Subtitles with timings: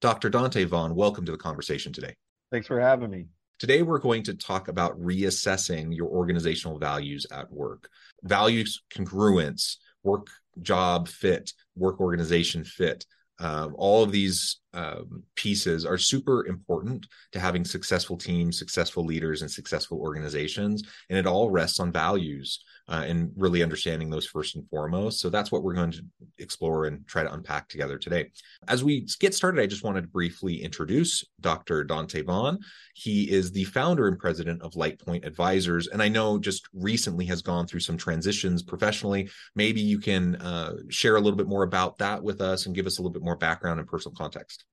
[0.00, 0.30] Dr.
[0.30, 2.14] Donte Vaughn, welcome to the conversation today.
[2.50, 3.26] Thanks for having me.
[3.58, 7.90] Today, we're going to talk about reassessing your organizational values at work.
[8.22, 10.28] Values congruence, work
[10.62, 13.04] job fit, work organization fit.
[13.38, 19.42] Um, all of these um, pieces are super important to having successful teams, successful leaders,
[19.42, 20.82] and successful organizations.
[21.10, 25.20] And it all rests on values uh, and really understanding those first and foremost.
[25.20, 26.04] So that's what we're going to
[26.38, 28.30] explore and try to unpack together today.
[28.66, 31.84] As we get started, I just wanted to briefly introduce Dr.
[31.84, 32.58] Donte Vaughn.
[32.94, 35.86] He is the founder and president of Lightpoint Advisors.
[35.86, 39.30] And I know just recently has gone through some transitions professionally.
[39.54, 42.86] Maybe you can uh, share a little bit more about that with us and give
[42.86, 44.64] us a little bit more background and personal context.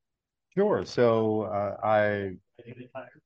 [0.56, 0.84] Sure.
[0.86, 2.38] So uh, I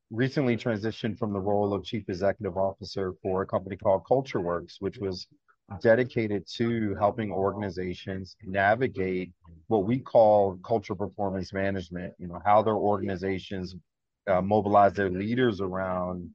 [0.10, 4.98] recently transitioned from the role of chief executive officer for a company called CultureWorks, which
[4.98, 5.28] was
[5.82, 9.32] dedicated to helping organizations navigate
[9.68, 12.14] what we call culture performance management.
[12.20, 13.76] You know how their organizations
[14.28, 16.30] uh, mobilize their leaders around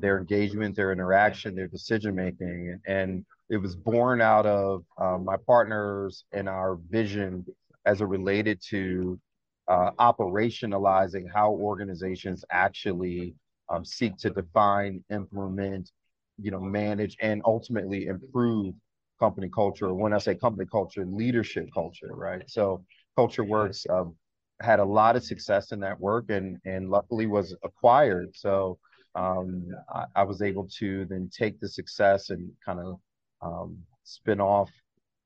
[0.00, 5.36] their engagement, their interaction, their decision making, and it was born out of uh, my
[5.46, 7.44] partners and our vision
[7.86, 9.18] as it related to
[9.70, 13.34] uh, operationalizing how organizations actually
[13.68, 15.92] um, seek to define, implement,
[16.38, 18.74] you know, manage, and ultimately improve
[19.20, 19.94] company culture.
[19.94, 22.42] When I say company culture, leadership culture, right?
[22.50, 22.84] So
[23.14, 24.16] Culture Works um,
[24.60, 28.30] had a lot of success in that work, and and luckily was acquired.
[28.34, 28.76] So
[29.14, 33.00] um, I, I, was able to then take the success and kind of
[33.42, 34.70] um, spin off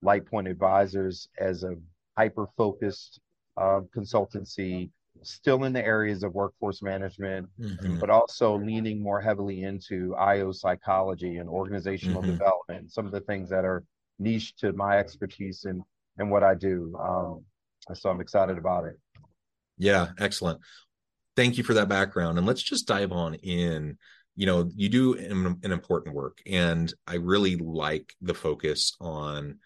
[0.04, 1.76] Lightpoint Advisors as a
[2.16, 3.20] hyper focused
[3.56, 4.90] uh, consultancy,
[5.22, 7.98] still in the areas of workforce management, mm-hmm.
[7.98, 12.32] but also leaning more heavily into IO psychology and organizational mm-hmm.
[12.32, 13.84] development, some of the things that are
[14.18, 15.82] niche to my expertise and
[16.18, 16.94] and what I do.
[16.98, 17.44] Um,
[17.94, 18.98] so I'm excited about it.
[19.78, 20.60] Yeah, excellent.
[21.36, 22.38] Thank you for that background.
[22.38, 23.98] And let's just dive on in.
[24.36, 29.58] You know, you do an, an important work, and I really like the focus on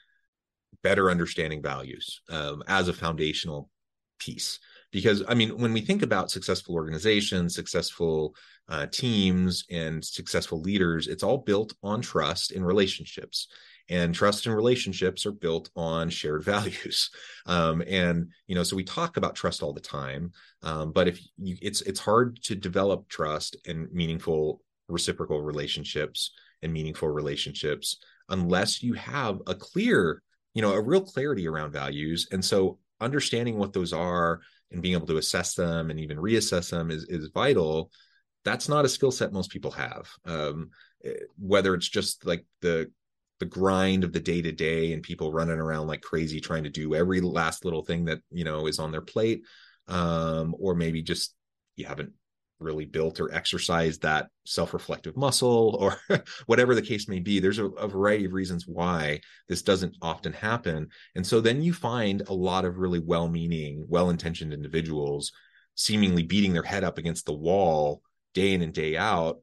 [0.83, 3.71] better understanding values um, as a foundational
[4.19, 4.59] piece.
[4.91, 8.35] Because i mean when we think about successful organizations successful
[8.69, 13.49] uh, teams and successful leaders it's all built on trust in relationships.
[13.91, 17.11] And trust and relationships are built on shared values.
[17.47, 21.21] Um, and you know so we talk about trust all the time um, but if
[21.37, 27.99] you it's it's hard to develop trust and meaningful reciprocal relationships and meaningful relationships
[28.31, 30.23] unless you have a clear
[30.55, 32.27] you know a real clarity around values.
[32.33, 36.71] And so understanding what those are and being able to assess them and even reassess
[36.71, 37.91] them is, is vital.
[38.45, 40.09] That's not a skill set most people have.
[40.25, 40.71] Um,
[41.05, 42.91] eh, whether it's just like the
[43.41, 46.71] the grind of the day to day and people running around like crazy trying to
[46.71, 49.43] do every last little thing that you know is on their plate
[49.87, 51.35] um, or maybe just
[51.77, 52.13] you haven't
[52.61, 55.97] really built or exercised that self-reflective muscle or
[56.47, 57.39] whatever the case may be.
[57.39, 60.89] There's a, a, variety of reasons why this doesn't often happen.
[61.15, 65.33] And so then you find a lot of really well-meaning well-intentioned individuals
[65.75, 68.03] seemingly beating their head up against the wall
[68.35, 69.39] day in and day out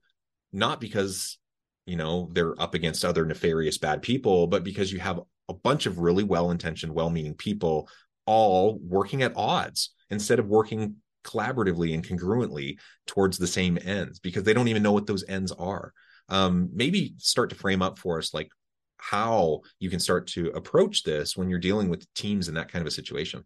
[0.51, 1.37] not because
[1.85, 5.85] you know they're up against other nefarious bad people but because you have a bunch
[5.85, 7.87] of really well-intentioned well-meaning people
[8.25, 10.95] all working at odds instead of working
[11.25, 12.77] collaboratively and congruently
[13.07, 15.91] towards the same ends because they don't even know what those ends are.
[16.29, 18.49] Um, maybe start to frame up for us like
[18.97, 22.81] how you can start to approach this when you're dealing with teams in that kind
[22.81, 23.43] of a situation.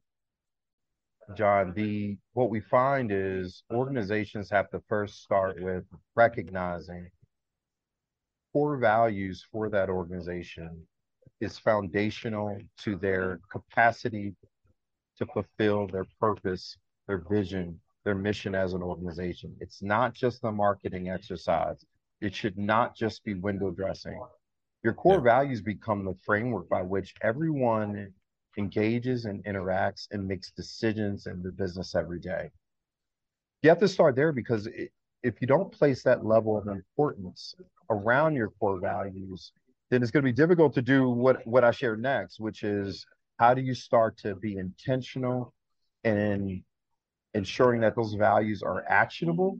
[1.35, 5.83] John the what we find is organizations have to first start with
[6.15, 7.09] recognizing
[8.51, 10.87] core values for that organization
[11.39, 14.33] is foundational to their capacity
[15.17, 16.77] to fulfill their purpose
[17.09, 19.55] their vision, their mission as an organization.
[19.59, 21.83] It's not just a marketing exercise.
[22.21, 24.21] It should not just be window dressing.
[24.83, 25.21] Your core yeah.
[25.21, 28.13] values become the framework by which everyone
[28.59, 32.51] engages and interacts and makes decisions in the business every day.
[33.63, 34.91] You have to start there because it,
[35.23, 37.55] if you don't place that level of importance
[37.89, 39.51] around your core values,
[39.89, 43.03] then it's going to be difficult to do what what I share next, which is
[43.39, 45.55] how do you start to be intentional
[46.03, 46.61] and
[47.33, 49.59] ensuring that those values are actionable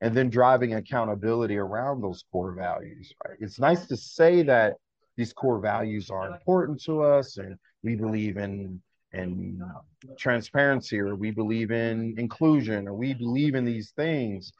[0.00, 3.36] and then driving accountability around those core values right?
[3.40, 4.76] It's nice to say that
[5.16, 8.80] these core values are important to us and we believe in
[9.12, 9.80] in uh,
[10.16, 14.52] transparency or we believe in inclusion or we believe in these things.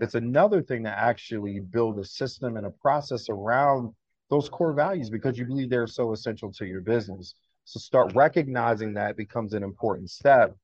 [0.00, 3.94] It's another thing to actually build a system and a process around
[4.30, 7.34] those core values because you believe they're so essential to your business.
[7.64, 10.56] So start recognizing that becomes an important step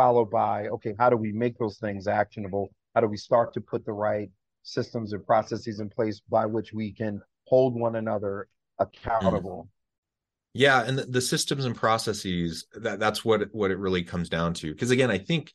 [0.00, 2.70] followed by okay how do we make those things actionable?
[2.94, 4.30] How do we start to put the right
[4.62, 8.48] systems and processes in place by which we can hold one another
[8.78, 9.68] accountable?
[9.68, 10.62] Mm-hmm.
[10.62, 14.54] Yeah and the, the systems and processes that that's what what it really comes down
[14.54, 14.72] to.
[14.72, 15.52] Because again i think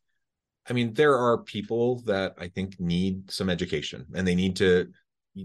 [0.70, 4.92] i mean there are people that i think need some education and they need to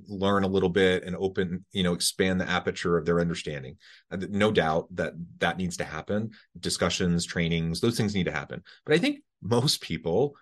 [0.08, 3.76] learn a little bit and open you know expand the aperture of their understanding.
[4.10, 6.30] Uh, no doubt that that needs to happen.
[6.58, 8.62] Discussions trainings those things need to happen.
[8.84, 10.34] But i think most people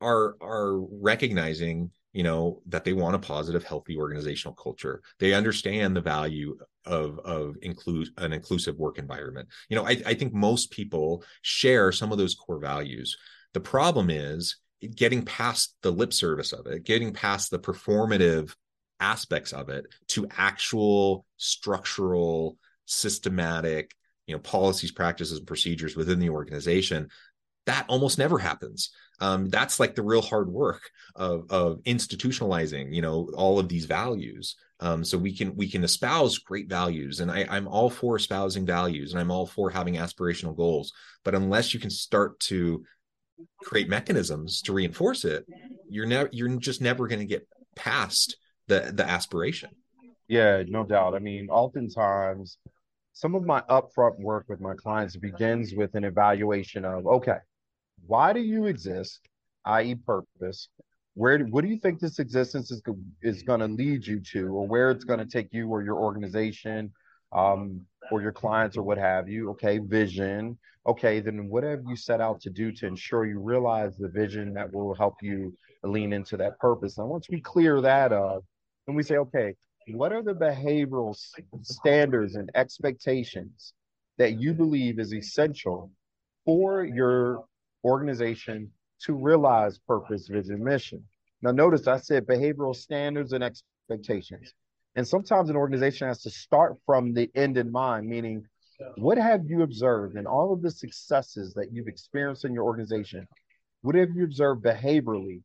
[0.00, 5.02] are are recognizing you know that they want a positive healthy organizational culture.
[5.18, 9.48] They understand the value of of include an inclusive work environment.
[9.68, 13.16] You know I, I think most people share some of those core values.
[13.52, 14.56] The problem is
[14.94, 18.54] getting past the lip service of it, getting past the performative
[19.00, 23.92] aspects of it to actual structural, systematic,
[24.26, 27.08] you know, policies, practices, and procedures within the organization.
[27.66, 28.90] That almost never happens.
[29.20, 33.86] Um, that's like the real hard work of of institutionalizing, you know, all of these
[33.86, 34.56] values.
[34.80, 38.66] Um, so we can we can espouse great values, and I, I'm all for espousing
[38.66, 40.92] values, and I'm all for having aspirational goals.
[41.24, 42.84] But unless you can start to
[43.62, 45.46] create mechanisms to reinforce it,
[45.88, 48.36] you're never you're just never going to get past
[48.68, 49.70] the the aspiration.
[50.28, 51.14] Yeah, no doubt.
[51.14, 52.58] I mean, oftentimes
[53.12, 57.38] some of my upfront work with my clients begins with an evaluation of okay,
[58.06, 59.20] why do you exist,
[59.64, 60.68] i.e., purpose?
[61.14, 62.82] Where what do you think this existence is
[63.22, 65.96] is going to lead you to, or where it's going to take you or your
[65.96, 66.92] organization,
[67.34, 69.50] um, or your clients or what have you?
[69.50, 73.96] Okay, vision okay, then what have you set out to do to ensure you realize
[73.96, 76.98] the vision that will help you lean into that purpose?
[76.98, 78.44] And once we clear that up,
[78.86, 79.54] then we say, okay,
[79.88, 81.16] what are the behavioral
[81.62, 83.72] standards and expectations
[84.18, 85.90] that you believe is essential
[86.44, 87.44] for your
[87.84, 88.70] organization
[89.00, 91.02] to realize purpose, vision, mission?
[91.42, 94.52] Now, notice I said behavioral standards and expectations.
[94.96, 98.46] And sometimes an organization has to start from the end in mind, meaning
[98.96, 103.26] what have you observed in all of the successes that you've experienced in your organization?
[103.82, 105.42] What have you observed behaviorally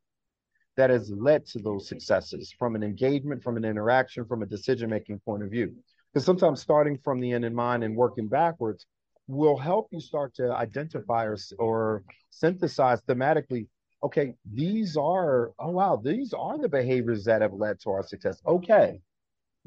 [0.77, 4.89] that has led to those successes from an engagement, from an interaction, from a decision
[4.89, 5.75] making point of view?
[6.13, 8.85] Because sometimes starting from the end in mind and working backwards
[9.27, 13.67] will help you start to identify or, or synthesize thematically
[14.01, 18.41] okay, these are, oh, wow, these are the behaviors that have led to our success.
[18.45, 19.01] Okay.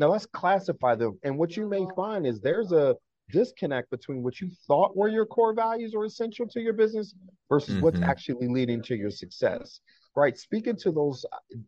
[0.02, 1.16] Now let's classify them.
[1.22, 2.96] And what you may find is there's a
[3.30, 7.14] disconnect between what you thought were your core values or essential to your business
[7.48, 7.84] versus mm-hmm.
[7.84, 9.78] what's actually leading to your success
[10.16, 10.36] right?
[10.36, 11.24] Speaking to those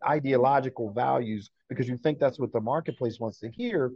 [0.07, 3.93] ideological values because you think that's what the marketplace wants to hear.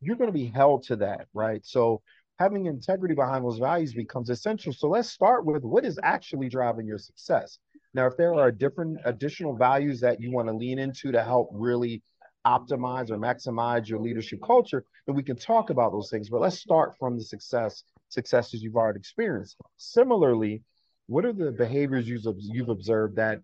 [0.00, 1.66] You're going to be held to that right?
[1.66, 2.02] So
[2.38, 4.72] having integrity behind those values becomes essential.
[4.72, 7.58] So let's start with what is actually driving your success.
[7.94, 11.50] Now if there are different additional values that you want to lean into to help
[11.52, 12.00] really
[12.46, 16.28] optimize or maximize your leadership culture, then we can talk about those things.
[16.28, 19.56] But let's start from the success successes you've already experienced.
[19.78, 20.62] Similarly,
[21.06, 23.40] what are the behaviors you've, you've observed that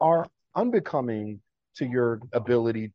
[0.00, 1.40] are unbecoming
[1.76, 2.92] to your ability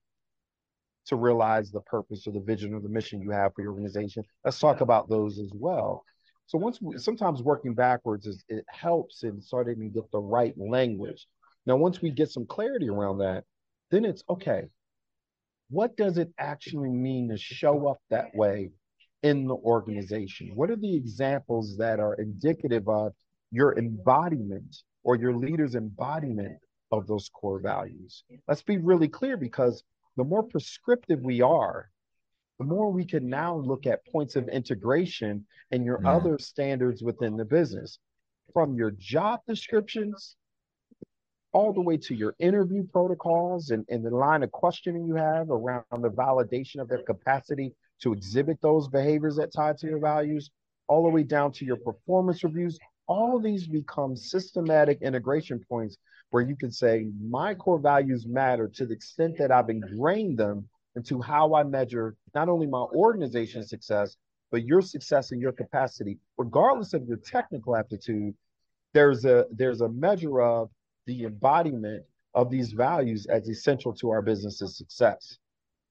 [1.08, 4.24] to realize the purpose or the vision or the mission you have for your organization?
[4.46, 6.04] Let's talk about those as well.
[6.46, 10.54] So once we, sometimes working backwards is it helps in starting to get the right
[10.58, 11.26] language.
[11.66, 13.46] Now, once we get some clarity around that,
[13.90, 14.68] then it's okay
[15.72, 18.72] what does it actually mean to show up that way
[19.24, 20.52] in the organization?
[20.54, 23.14] What are the examples that are indicative of
[23.52, 26.58] your embodiment or your leader's embodiment
[26.92, 28.24] of those core values?
[28.50, 29.82] Let's be really clear because
[30.18, 31.90] the more prescriptive we are,
[32.60, 36.08] the more we can now look at points of integration and your mm.
[36.08, 37.98] other standards within the business
[38.54, 40.36] from your job descriptions
[41.54, 45.50] all the way to your interview protocols and, and the line of questioning you have
[45.50, 50.50] around the validation of their capacity to exhibit those behaviors that tie to your values,
[50.88, 52.80] all the way down to your performance reviews.
[53.08, 55.98] All these become systematic integration points
[56.30, 60.68] where you can say, my core values matter to the extent that I've ingrained them
[60.96, 64.16] into how I measure not only my organization's success,
[64.52, 68.34] but your success and your capacity, regardless of your technical aptitude.
[68.94, 70.70] There's a there's a measure of
[71.12, 72.04] the embodiment
[72.34, 75.38] of these values as essential to our business's success.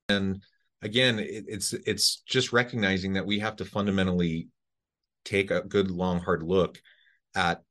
[0.08, 0.42] And
[0.80, 4.48] again, it, it's it's just recognizing that we have to fundamentally
[5.24, 6.80] take a good long hard look
[7.34, 7.62] at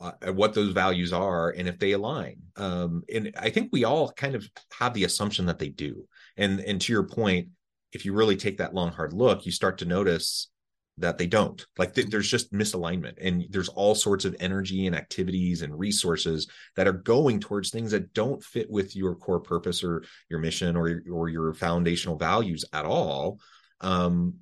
[0.00, 4.10] uh, what those values are and if they align um, and i think we all
[4.12, 4.46] kind of
[4.78, 6.06] have the assumption that they do
[6.36, 7.48] and and to your point
[7.92, 10.48] if you really take that long hard look you start to notice
[10.98, 11.64] that they don't.
[11.78, 16.48] Like th- there's just misalignment and there's all sorts of energy and activities and resources
[16.76, 20.76] that are going towards things that don't fit with your core purpose or your mission
[20.76, 23.38] or or your foundational values at all
[23.82, 24.34] um,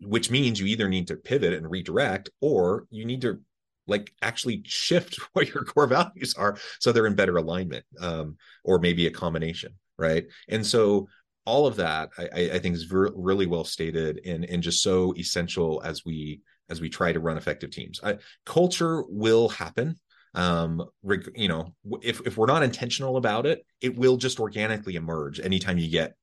[0.00, 3.40] which means you either need to pivot and redirect or you need to
[3.86, 8.78] like actually shift what your core values are so they're in better alignment um, or
[8.78, 10.26] maybe a combination right?
[10.48, 11.08] And so
[11.44, 15.14] all of that i, I think is ver- really well stated and and just so
[15.16, 19.96] essential as we as we try to run effective teams I, culture will happen
[20.34, 20.82] um
[21.34, 25.78] you know if if we're not intentional about it it will just organically emerge anytime
[25.78, 26.14] you get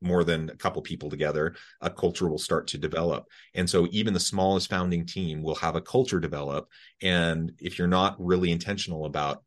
[0.00, 3.26] more than a couple people together, a culture will start to develop.
[3.54, 6.68] And so even the smallest founding team will have a culture develop.
[7.00, 9.42] And if you're not really intentional about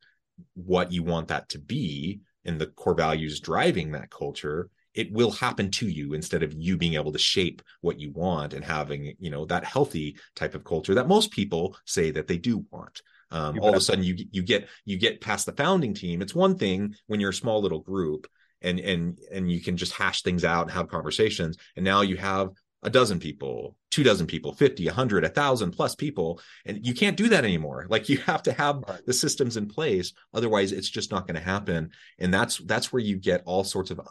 [0.53, 5.31] what you want that to be and the core values driving that culture, it will
[5.31, 9.13] happen to you instead of you being able to shape what you want and having,
[9.19, 13.01] you know, that healthy type of culture that most people say that they do want.
[13.31, 16.21] Um, all of a sudden you you get you get past the founding team.
[16.21, 18.27] It's one thing when you're a small little group
[18.61, 22.17] and and and you can just hash things out and have conversations and now you
[22.17, 22.51] have
[22.83, 27.29] a dozen people two dozen people 50 100 1000 plus people and you can't do
[27.29, 27.87] that anymore.
[27.95, 30.13] Like you have to have the systems in place.
[30.33, 31.91] Otherwise it's just not going to happen.
[32.19, 34.01] And that's that's where you get all sorts of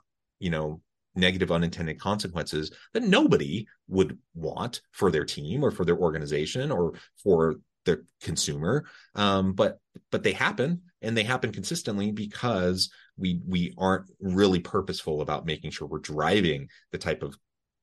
[0.45, 0.81] you know
[1.17, 6.93] negative unintended consequences that nobody would want for their team or for their organization or
[7.23, 8.85] for the consumer.
[9.15, 9.79] Um, but
[10.11, 15.71] but they happen and they happen consistently because we we aren't really purposeful about making
[15.71, 17.39] sure we're driving the type of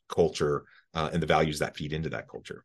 [0.08, 2.64] culture uh, and the values that feed into that culture.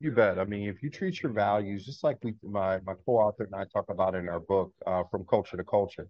[0.00, 0.38] You bet.
[0.38, 3.64] I mean if you treat your values just like we my my co-author and i
[3.72, 6.08] talk about in our book uh, from culture to culture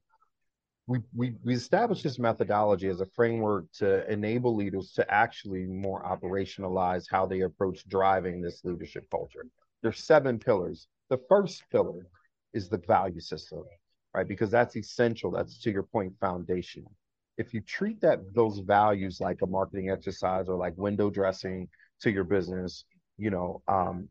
[0.87, 6.03] we, we we established this methodology as a framework to enable leaders to actually more
[6.03, 9.47] operationalize how they approach driving this leadership culture
[9.85, 10.88] there's seven pillars.
[11.11, 12.07] The first pillar
[12.55, 13.62] is the value system,
[14.14, 14.26] right?
[14.26, 15.31] Because that's essential.
[15.31, 16.87] That's to your point, foundation.
[17.37, 21.69] If you treat that those values like a marketing exercise or like window dressing
[22.00, 22.85] to your business,
[23.19, 24.09] you know, um,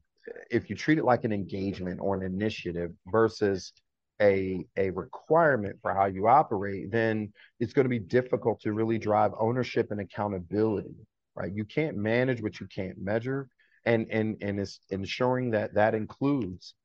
[0.51, 3.73] if you treat it like an engagement or an initiative versus
[4.21, 8.97] a a requirement for how you operate, then it's going to be difficult to really
[8.97, 10.95] drive ownership and accountability,
[11.35, 11.51] right?
[11.53, 13.47] You can't manage what you can't measure
[13.85, 16.75] and and and is ensuring that that includes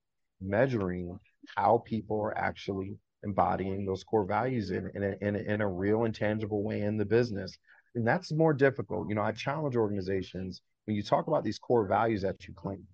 [0.41, 1.19] measuring
[1.57, 5.69] how people are actually embodying those core values in in a, in a, in a
[5.69, 7.57] real and tangible way in the business.
[7.95, 9.09] And that's more difficult.
[9.09, 12.87] You know i challenge organizations when you talk about these core values that you claim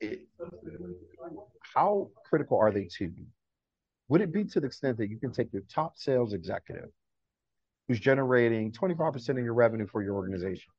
[0.00, 0.20] it,
[1.74, 3.26] how critical are they to you
[4.10, 6.90] would it be to the extent that you can take your top sales executive
[7.86, 10.72] who's generating 25% of your revenue for your organization?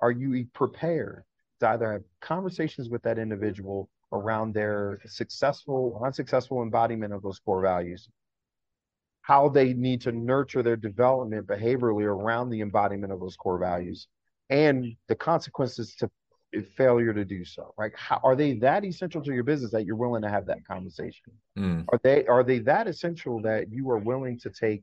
[0.00, 1.22] Are you prepared
[1.60, 7.38] to either have conversations with that individual around their successful or unsuccessful embodiment of those
[7.40, 8.08] core values,
[9.20, 14.08] how they need to nurture their development behaviorally around the embodiment of those core values,
[14.48, 16.10] and the consequences to
[16.76, 19.96] failure to do so right how, are they that essential to your business that you're
[19.96, 21.84] willing to have that conversation mm.
[21.90, 24.82] are they are they that essential that you are willing to take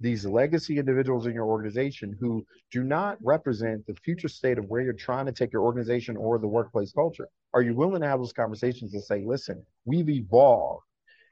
[0.00, 4.80] these legacy individuals in your organization who do not represent the future state of where
[4.80, 7.28] you're trying to take your organization or the workplace culture?
[7.52, 10.84] Are you willing to have those conversations and say, listen, we've evolved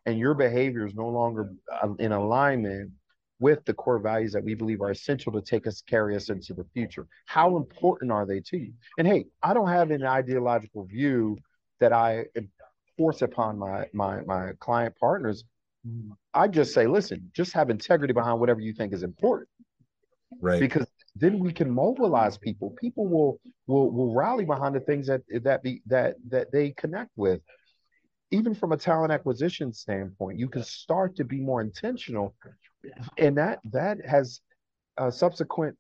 [0.05, 1.53] and your behavior is no longer
[1.83, 2.91] uh, in alignment
[3.39, 6.55] with the core values that we believe are essential to take us carry us into
[6.55, 10.85] the future how important are they to you and hey i don't have an ideological
[10.85, 11.37] view
[11.81, 12.25] that i
[12.97, 15.45] force upon my my my client partners
[16.35, 19.49] I just say, listen, just have integrity behind whatever you think is important.
[20.41, 20.61] Right.
[20.61, 22.75] Because then we can mobilize people.
[22.81, 27.11] People will will will rally behind the things that that be that that they connect
[27.17, 27.41] with.
[28.33, 32.35] Even from a talent acquisition standpoint, you can start to be more intentional,
[33.19, 34.41] and that that has
[34.99, 35.77] uh, subsequent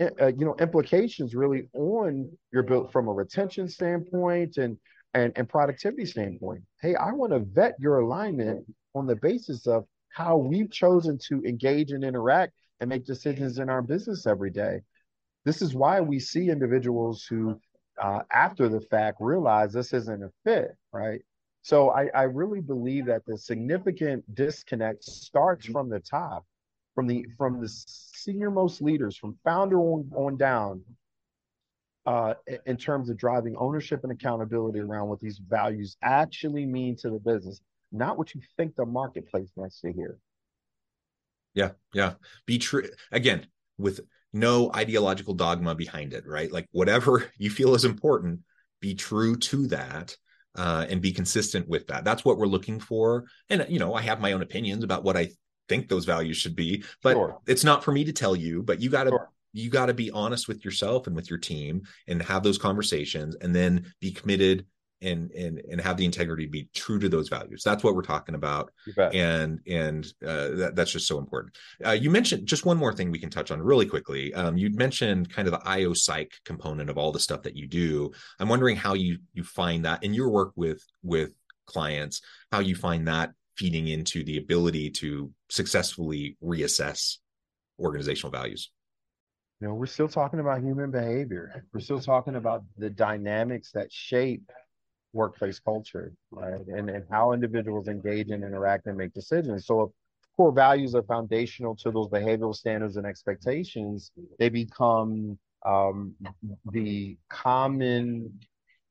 [0.00, 4.76] uh, you know implications really on your build from a retention standpoint and
[5.14, 6.62] and, and productivity standpoint.
[6.80, 11.42] Hey, I want to vet your alignment on the basis of how we've chosen to
[11.44, 14.80] engage and interact and make decisions in our business every day.
[15.44, 17.60] This is why we see individuals who,
[18.00, 21.20] uh, after the fact, realize this isn't a fit, right?
[21.62, 26.44] So I, I really believe that the significant disconnect starts from the top,
[26.94, 30.82] from the from the senior most leaders, from founder on, on down,
[32.04, 32.34] uh,
[32.66, 37.18] in terms of driving ownership and accountability around what these values actually mean to the
[37.18, 37.60] business,
[37.92, 40.18] not what you think the marketplace wants to hear.
[41.54, 42.14] Yeah, yeah.
[42.44, 43.46] Be true again
[43.78, 44.00] with
[44.32, 46.50] no ideological dogma behind it, right?
[46.50, 48.40] Like whatever you feel is important,
[48.80, 50.16] be true to that
[50.56, 52.04] uh, and be consistent with that.
[52.04, 53.24] That's what we're looking for.
[53.50, 55.30] And you know, I have my own opinions about what I
[55.68, 57.38] think those values should be, but sure.
[57.46, 58.62] it's not for me to tell you.
[58.62, 61.38] But you got to sure you got to be honest with yourself and with your
[61.38, 64.66] team and have those conversations and then be committed
[65.02, 67.62] and and and have the integrity to be true to those values.
[67.64, 68.72] That's what we're talking about.
[69.12, 71.56] And and uh, that, that's just so important.
[71.84, 74.32] Uh, you mentioned just one more thing we can touch on really quickly.
[74.34, 77.66] Um, you mentioned kind of the io psych component of all the stuff that you
[77.66, 78.12] do.
[78.38, 81.32] I'm wondering how you you find that in your work with with
[81.66, 87.18] clients how you find that feeding into the ability to successfully reassess
[87.78, 88.70] organizational values.
[89.60, 91.64] You know, we're still talking about human behavior.
[91.72, 94.50] We're still talking about the dynamics that shape
[95.12, 96.66] workplace culture, right?
[96.66, 99.66] And, and how individuals engage and interact and make decisions.
[99.66, 99.90] So if
[100.36, 106.14] core values are foundational to those behavioral standards and expectations, they become um,
[106.70, 108.40] the common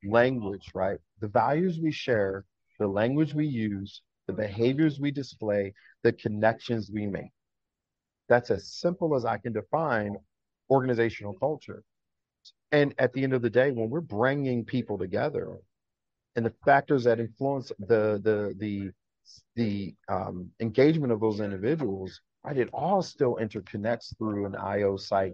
[0.04, 1.00] language, right?
[1.20, 2.46] The values we share,
[2.80, 5.74] the language we use, the behaviors we display,
[6.04, 7.32] the connections we make.
[8.30, 10.16] That's as simple as I can define
[10.70, 11.84] organizational culture.
[12.72, 15.58] And at the end of the day, when we're bringing people together,
[16.36, 18.92] and the factors that influence the the the
[19.56, 22.58] the um, engagement of those individuals, right?
[22.58, 25.34] It all still interconnects through an IO psych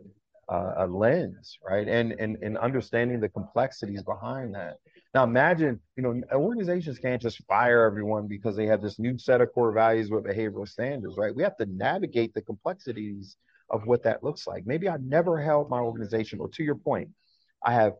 [0.49, 1.88] uh, lens, right?
[1.88, 4.77] And and and understanding the complexities behind that.
[5.13, 9.41] Now imagine, you know, organizations can't just fire everyone because they have this new set
[9.41, 11.36] of core values with behavioral standards, right?
[11.36, 13.38] We have to navigate the complexities
[13.69, 14.65] of what that looks like.
[14.65, 17.10] Maybe I never held my organization, or to your point,
[17.65, 17.93] I have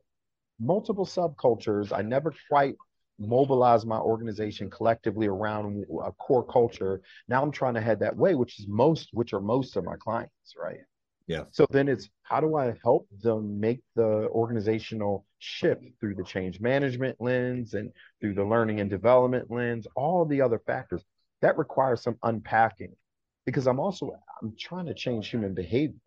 [0.60, 1.92] multiple subcultures.
[1.92, 2.76] I never quite
[3.20, 7.02] mobilized my organization collectively around a core culture.
[7.28, 9.96] Now I'm trying to head that way, which is most, which are most of my
[9.98, 10.80] clients, right?
[11.28, 11.44] Yeah.
[11.52, 16.62] So then it's how do I help them make the organizational shift through the change
[16.62, 21.04] management lens and through the learning and development lens, all the other factors
[21.42, 22.96] that requires some unpacking
[23.46, 26.00] because I'm also I'm trying to change human behavior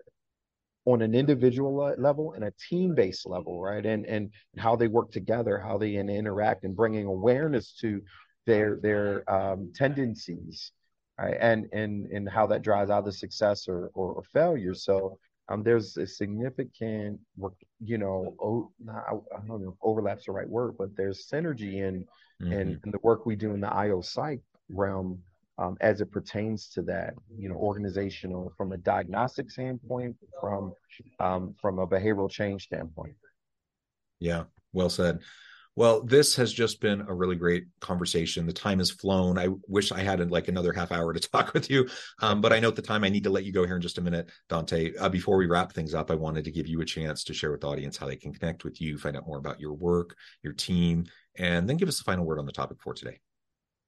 [0.86, 3.84] on an individual level and a team-based level, right?
[3.84, 8.00] And and how they work together, how they interact, and bringing awareness to
[8.46, 10.72] their their um, tendencies,
[11.18, 11.36] right?
[11.38, 14.74] And and and how that drives either success or or, or failure.
[14.74, 15.18] So
[15.50, 20.32] um, there's a significant work, you know, oh, I, I don't know if overlap's the
[20.32, 22.06] right word, but there's synergy in,
[22.40, 22.52] mm-hmm.
[22.52, 25.20] in in the work we do in the IO psych realm
[25.60, 30.72] um, as it pertains to that, you know, organizational from a diagnostic standpoint, from
[31.20, 33.14] um, from a behavioral change standpoint.
[34.18, 35.20] Yeah, well said.
[35.76, 38.44] Well, this has just been a really great conversation.
[38.44, 39.38] The time has flown.
[39.38, 41.88] I wish I had like another half hour to talk with you,
[42.20, 43.04] um, but I note the time.
[43.04, 44.94] I need to let you go here in just a minute, Donte.
[44.98, 47.52] Uh, before we wrap things up, I wanted to give you a chance to share
[47.52, 50.16] with the audience how they can connect with you, find out more about your work,
[50.42, 51.04] your team,
[51.36, 53.20] and then give us a final word on the topic for today.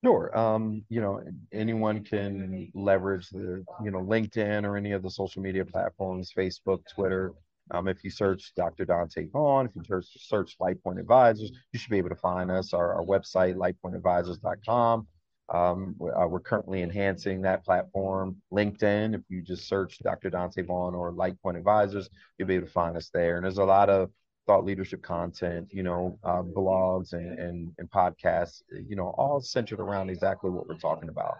[0.05, 0.37] Sure.
[0.37, 5.43] Um, you know, anyone can leverage the, you know, LinkedIn or any of the social
[5.43, 7.33] media platforms, Facebook, Twitter.
[7.71, 8.85] Um, if you search Dr.
[8.85, 12.75] Donte Vaughn, if you search, search LightPoint Advisors, you should be able to find us.
[12.75, 15.07] Our, our website, lightpointadvisors.com.
[15.49, 18.37] Um, uh, we're currently enhancing that platform.
[18.53, 20.31] LinkedIn, if you just search Dr.
[20.31, 23.37] Donte Vaughn or LightPoint Advisors, you'll be able to find us there.
[23.37, 24.11] And there's a lot of
[24.47, 29.81] thought leadership content, you know, uh, blogs and, and, and podcasts, you know, all centered
[29.81, 31.37] around exactly what we're talking about.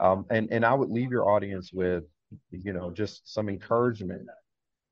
[0.00, 2.04] Um, and, and I would leave your audience with,
[2.50, 4.22] you know, just some encouragement,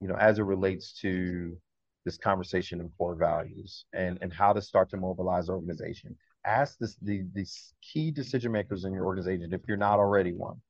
[0.00, 1.56] you know, as it relates to
[2.04, 6.16] this conversation and core values and, and how to start to mobilize organization.
[6.46, 7.44] Ask this, the, the
[7.82, 10.60] key decision makers in your organization, if you're not already one,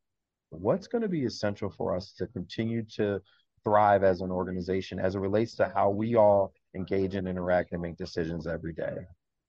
[0.48, 3.20] what's going to be essential for us to continue to
[3.62, 7.82] thrive as an organization as it relates to how we all engage and interact and
[7.82, 8.96] make decisions every day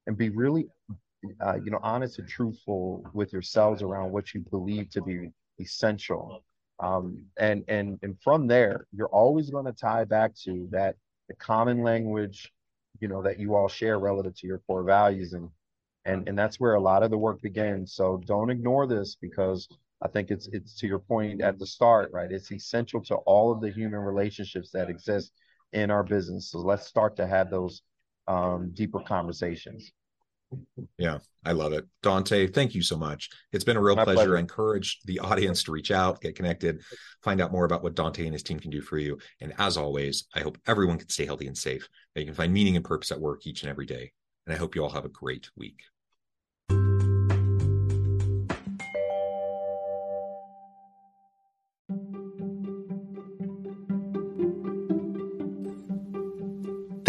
[0.07, 0.67] and be really
[1.41, 5.29] uh, you know honest and truthful with yourselves around what you believe to be
[5.59, 6.43] essential
[6.79, 10.95] Um, and and and from there, you're always going to tie back to that
[11.29, 12.51] the common language,
[13.01, 15.49] you know, that you all share relative to your core values, and
[16.05, 17.93] and and that's where a lot of the work begins.
[17.93, 19.67] So don't ignore this because
[20.01, 22.31] I think it's it's to your point at the start, right?
[22.31, 25.31] It's essential to all of the human relationships that exist
[25.73, 26.51] in our business.
[26.51, 27.81] So let's start to have those
[28.27, 29.91] um, deeper conversations.
[30.97, 31.85] Yeah, I love it.
[32.03, 33.29] Donte, thank you so much.
[33.53, 34.13] It's been a real pleasure.
[34.13, 34.37] pleasure.
[34.37, 36.81] I encourage the audience to reach out, get connected,
[37.23, 39.17] find out more about what Donte and his team can do for you.
[39.39, 42.51] And as always, I hope everyone can stay healthy and safe, that you can find
[42.51, 44.11] meaning and purpose at work each and every day.
[44.45, 45.79] And I hope you all have a great week.